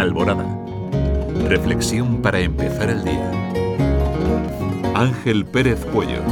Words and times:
Alborada. 0.00 0.46
Reflexión 1.46 2.22
para 2.22 2.40
empezar 2.40 2.88
el 2.88 3.04
día. 3.04 3.30
Ángel 4.94 5.44
Pérez 5.44 5.84
Puello. 5.92 6.22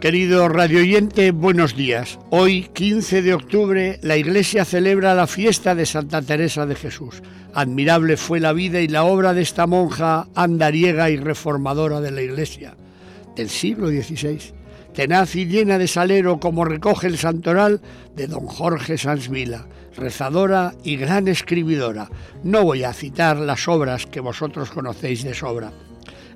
Querido 0.00 0.48
radioyente, 0.48 1.30
buenos 1.32 1.76
días. 1.76 2.18
Hoy, 2.30 2.70
15 2.72 3.20
de 3.20 3.34
octubre, 3.34 3.98
la 4.00 4.16
Iglesia 4.16 4.64
celebra 4.64 5.14
la 5.14 5.26
fiesta 5.26 5.74
de 5.74 5.84
Santa 5.84 6.22
Teresa 6.22 6.64
de 6.64 6.74
Jesús. 6.74 7.22
Admirable 7.52 8.16
fue 8.16 8.40
la 8.40 8.54
vida 8.54 8.80
y 8.80 8.88
la 8.88 9.04
obra 9.04 9.34
de 9.34 9.42
esta 9.42 9.66
monja 9.66 10.28
andariega 10.34 11.10
y 11.10 11.16
reformadora 11.18 12.00
de 12.00 12.12
la 12.12 12.22
Iglesia 12.22 12.76
del 13.36 13.50
siglo 13.50 13.88
XVI, 13.88 14.38
tenaz 14.94 15.34
y 15.34 15.46
llena 15.46 15.76
de 15.76 15.88
salero 15.88 16.40
como 16.40 16.64
recoge 16.64 17.08
el 17.08 17.18
santoral 17.18 17.80
de 18.16 18.28
don 18.28 18.46
Jorge 18.46 18.96
Sansvila, 18.96 19.66
rezadora 19.96 20.72
y 20.84 20.96
gran 20.96 21.28
escribidora. 21.28 22.08
No 22.42 22.62
voy 22.62 22.84
a 22.84 22.92
citar 22.92 23.36
las 23.36 23.68
obras 23.68 24.06
que 24.06 24.20
vosotros 24.20 24.70
conocéis 24.70 25.24
de 25.24 25.34
sobra. 25.34 25.72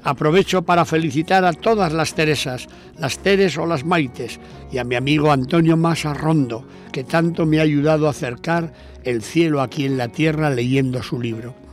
Aprovecho 0.03 0.63
para 0.63 0.85
felicitar 0.85 1.45
a 1.45 1.53
todas 1.53 1.93
las 1.93 2.15
Teresas, 2.15 2.69
las 2.99 3.19
Teres 3.19 3.59
o 3.59 3.67
las 3.67 3.85
Maites, 3.85 4.39
y 4.71 4.79
a 4.79 4.85
mi 4.85 4.95
amigo 4.95 5.33
Antonio 5.33 5.77
Masa 5.77 6.15
Rondo, 6.15 6.67
que 6.93 7.05
tanto 7.05 7.47
me 7.47 7.59
ha 7.59 7.63
ayudado 7.63 8.07
a 8.07 8.11
acercar 8.11 8.73
el 9.05 9.23
cielo 9.23 9.61
aquí 9.61 9.87
en 9.87 9.99
la 9.99 10.09
tierra 10.09 10.51
leyendo 10.51 11.03
su 11.03 11.21
libro. 11.21 11.68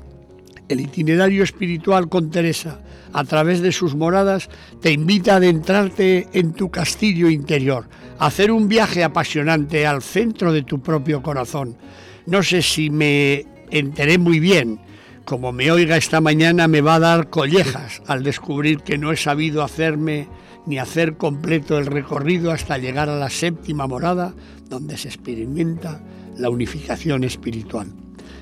El 0.68 0.82
itinerario 0.82 1.44
espiritual 1.44 2.10
con 2.10 2.32
Teresa, 2.32 2.82
a 3.14 3.24
través 3.24 3.62
de 3.62 3.72
sus 3.72 3.96
moradas, 3.96 4.50
te 4.82 4.92
invita 4.92 5.34
a 5.34 5.38
adentrarte 5.38 6.28
en 6.34 6.54
tu 6.54 6.72
castillo 6.72 7.30
interior, 7.30 7.88
a 8.18 8.28
hacer 8.28 8.52
un 8.52 8.68
viaje 8.68 9.04
apasionante 9.04 9.86
al 9.86 10.02
centro 10.02 10.52
de 10.52 10.64
tu 10.64 10.82
propio 10.82 11.22
corazón. 11.22 11.78
No 12.26 12.42
sé 12.42 12.62
si 12.62 12.90
me 12.90 13.46
enteré 13.70 14.18
muy 14.18 14.40
bien, 14.40 14.80
como 15.26 15.52
me 15.52 15.72
oiga 15.72 15.98
esta 15.98 16.22
mañana 16.22 16.68
me 16.68 16.82
va 16.82 16.96
a 16.96 17.00
dar 17.00 17.30
collejas 17.30 18.02
al 18.08 18.24
descubrir 18.24 18.82
que 18.82 18.98
no 18.98 19.12
he 19.12 19.18
sabido 19.18 19.64
hacerme 19.64 20.28
ni 20.66 20.78
hacer 20.78 21.18
completo 21.18 21.78
el 21.78 21.86
recorrido 21.86 22.52
hasta 22.52 22.78
llegar 22.78 23.10
a 23.10 23.18
la 23.18 23.30
séptima 23.30 23.88
morada 23.88 24.34
donde 24.70 24.98
se 24.98 25.10
experimenta 25.10 26.02
la 26.38 26.50
unificación 26.50 27.24
espiritual. 27.24 27.88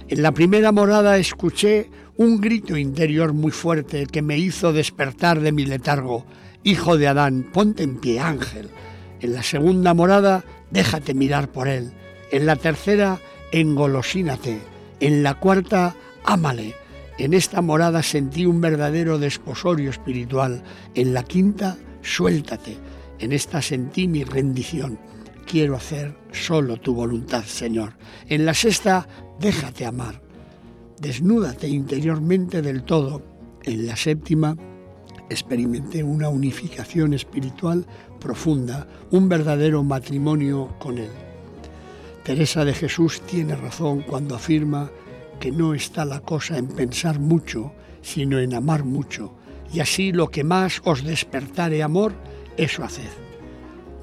En 0.09 0.21
la 0.21 0.31
primera 0.31 0.71
morada 0.71 1.17
escuché 1.17 1.89
un 2.15 2.39
grito 2.39 2.77
interior 2.77 3.33
muy 3.33 3.51
fuerte 3.51 4.05
que 4.05 4.21
me 4.21 4.37
hizo 4.37 4.71
despertar 4.71 5.39
de 5.39 5.51
mi 5.51 5.65
letargo. 5.65 6.25
Hijo 6.63 6.97
de 6.97 7.07
Adán, 7.07 7.49
ponte 7.51 7.83
en 7.83 7.99
pie, 7.99 8.19
ángel. 8.19 8.69
En 9.19 9.33
la 9.33 9.43
segunda 9.43 9.93
morada, 9.93 10.43
déjate 10.69 11.13
mirar 11.13 11.51
por 11.51 11.67
él. 11.67 11.91
En 12.31 12.45
la 12.45 12.55
tercera, 12.55 13.19
engolosínate. 13.51 14.59
En 14.99 15.23
la 15.23 15.35
cuarta, 15.35 15.95
ámale. 16.23 16.75
En 17.17 17.33
esta 17.33 17.61
morada 17.61 18.03
sentí 18.03 18.45
un 18.45 18.61
verdadero 18.61 19.17
desposorio 19.17 19.89
espiritual. 19.89 20.63
En 20.95 21.13
la 21.13 21.23
quinta, 21.23 21.77
suéltate. 22.01 22.77
En 23.19 23.31
esta 23.31 23.61
sentí 23.61 24.07
mi 24.07 24.23
rendición. 24.23 24.99
Quiero 25.45 25.75
hacer 25.75 26.15
solo 26.31 26.77
tu 26.77 26.93
voluntad, 26.93 27.43
Señor. 27.43 27.93
En 28.27 28.45
la 28.45 28.53
sexta, 28.53 29.07
déjate 29.39 29.85
amar. 29.85 30.21
Desnúdate 31.03 31.67
interiormente 31.67 32.61
del 32.61 32.83
todo. 32.83 33.21
En 33.63 33.85
la 33.85 33.97
séptima, 33.97 34.55
experimenté 35.29 36.01
una 36.01 36.29
unificación 36.29 37.13
espiritual 37.13 37.85
profunda, 38.21 38.87
un 39.11 39.27
verdadero 39.27 39.83
matrimonio 39.83 40.73
con 40.79 40.97
Él. 40.97 41.09
Teresa 42.23 42.63
de 42.63 42.73
Jesús 42.73 43.19
tiene 43.19 43.57
razón 43.57 44.03
cuando 44.03 44.35
afirma 44.35 44.91
que 45.41 45.51
no 45.51 45.73
está 45.73 46.05
la 46.05 46.21
cosa 46.21 46.57
en 46.57 46.67
pensar 46.67 47.19
mucho, 47.19 47.73
sino 48.01 48.39
en 48.39 48.53
amar 48.53 48.85
mucho, 48.85 49.33
y 49.73 49.81
así 49.81 50.13
lo 50.13 50.29
que 50.29 50.45
más 50.45 50.81
os 50.85 51.03
despertare 51.03 51.83
amor, 51.83 52.13
eso 52.55 52.81
haced. 52.81 53.11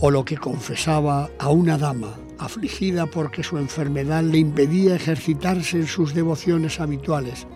O 0.01 0.11
lo 0.11 0.27
que 0.27 0.37
confesaba 0.37 1.31
a 1.39 1.49
una 1.49 1.79
dama 1.79 2.15
afligida 2.41 3.07
porque 3.07 3.43
su 3.43 3.59
enfermedad 3.59 4.23
le 4.23 4.39
impedía 4.39 4.97
ejercitarse 4.97 5.77
en 5.77 5.87
sus 5.87 6.15
devociones 6.15 6.81
habituales. 6.81 7.47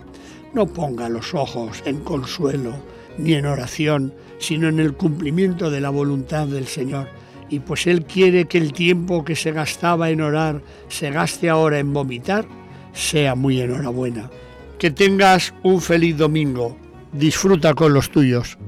No 0.53 0.67
ponga 0.67 1.09
los 1.09 1.34
ojos 1.34 1.83
en 1.84 2.00
consuelo 2.00 2.75
ni 3.19 3.34
en 3.34 3.47
oración, 3.47 4.15
sino 4.39 4.69
en 4.69 4.78
el 4.78 4.95
cumplimiento 4.95 5.71
de 5.71 5.81
la 5.81 5.91
voluntad 5.91 6.47
del 6.47 6.67
Señor. 6.67 7.09
Y 7.49 7.61
pues 7.61 7.87
Él 7.87 8.05
quiere 8.05 8.47
que 8.47 8.59
el 8.59 8.72
tiempo 8.72 9.25
que 9.25 9.37
se 9.37 9.53
gastaba 9.53 10.11
en 10.11 10.21
orar 10.21 10.62
se 10.89 11.11
gaste 11.11 11.49
ahora 11.49 11.78
en 11.78 11.93
vomitar, 11.93 12.47
sea 12.93 13.34
muy 13.34 13.61
enhorabuena. 13.61 14.31
Que 14.78 14.91
tengas 14.91 15.55
un 15.62 15.81
feliz 15.81 16.16
domingo. 16.16 16.77
Disfruta 17.12 17.75
con 17.75 17.95
los 17.95 18.11
tuyos. 18.11 18.59